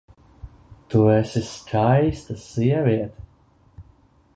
Tu 0.93 1.01
esi 1.17 1.43
Skaista 1.51 2.35
Sieviete! 2.47 3.25